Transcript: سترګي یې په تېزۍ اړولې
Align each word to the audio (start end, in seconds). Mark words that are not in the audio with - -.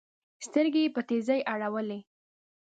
سترګي 0.45 0.81
یې 0.85 0.93
په 0.95 1.01
تېزۍ 1.07 1.39
اړولې 1.53 1.99